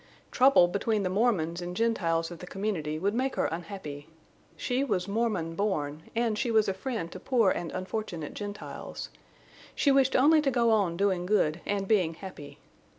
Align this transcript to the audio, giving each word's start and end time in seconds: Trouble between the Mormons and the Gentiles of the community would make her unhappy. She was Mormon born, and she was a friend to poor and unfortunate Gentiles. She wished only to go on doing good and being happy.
Trouble 0.31 0.67
between 0.67 1.03
the 1.03 1.11
Mormons 1.11 1.61
and 1.61 1.75
the 1.75 1.77
Gentiles 1.77 2.31
of 2.31 2.39
the 2.39 2.47
community 2.47 2.97
would 2.97 3.13
make 3.13 3.35
her 3.35 3.45
unhappy. 3.45 4.07
She 4.57 4.83
was 4.83 5.07
Mormon 5.07 5.53
born, 5.53 6.09
and 6.15 6.39
she 6.39 6.49
was 6.49 6.67
a 6.67 6.73
friend 6.73 7.11
to 7.11 7.19
poor 7.19 7.51
and 7.51 7.71
unfortunate 7.71 8.33
Gentiles. 8.33 9.09
She 9.75 9.91
wished 9.91 10.15
only 10.15 10.41
to 10.41 10.49
go 10.49 10.71
on 10.71 10.97
doing 10.97 11.27
good 11.27 11.61
and 11.67 11.87
being 11.87 12.15
happy. 12.15 12.57